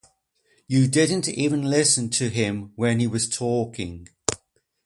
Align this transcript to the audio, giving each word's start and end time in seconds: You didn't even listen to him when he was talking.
You 0.67 0.87
didn't 0.87 1.29
even 1.29 1.61
listen 1.61 2.09
to 2.09 2.29
him 2.31 2.71
when 2.75 2.99
he 2.99 3.05
was 3.05 3.29
talking. 3.29 4.07